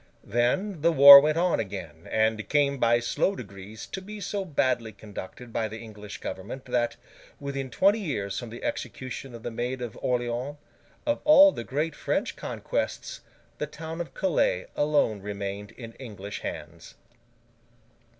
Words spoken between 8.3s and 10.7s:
from the execution of the Maid of Orleans,